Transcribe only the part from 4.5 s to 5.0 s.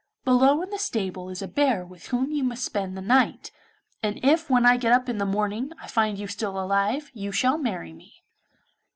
I get